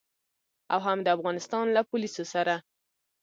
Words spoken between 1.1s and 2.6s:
افغانستان له پوليسو سره.